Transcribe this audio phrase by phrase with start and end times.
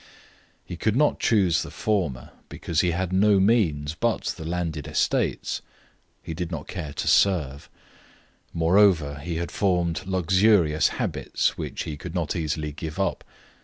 [0.65, 5.61] He could not choose the former because he had no means but the landed estates
[6.23, 7.69] (he did not care to serve);
[8.51, 13.23] moreover, he had formed luxurious habits which he could not easily give up.